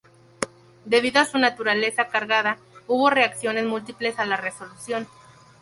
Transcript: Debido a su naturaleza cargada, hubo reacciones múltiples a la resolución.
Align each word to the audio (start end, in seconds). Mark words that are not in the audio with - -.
Debido 0.83 1.21
a 1.21 1.25
su 1.25 1.37
naturaleza 1.37 2.07
cargada, 2.07 2.57
hubo 2.87 3.11
reacciones 3.11 3.65
múltiples 3.67 4.17
a 4.17 4.25
la 4.25 4.35
resolución. 4.35 5.07